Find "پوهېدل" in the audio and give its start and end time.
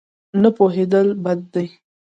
0.57-1.07